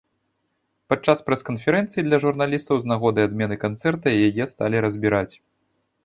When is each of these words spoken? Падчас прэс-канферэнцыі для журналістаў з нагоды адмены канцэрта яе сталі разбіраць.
Падчас 0.91 1.19
прэс-канферэнцыі 1.27 2.03
для 2.07 2.17
журналістаў 2.23 2.75
з 2.79 2.85
нагоды 2.91 3.19
адмены 3.29 3.55
канцэрта 3.65 4.15
яе 4.29 4.43
сталі 4.55 4.77
разбіраць. 4.87 5.31